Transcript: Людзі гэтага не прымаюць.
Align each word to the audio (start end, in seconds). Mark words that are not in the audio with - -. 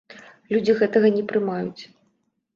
Людзі 0.53 0.75
гэтага 0.79 1.13
не 1.19 1.23
прымаюць. 1.33 1.81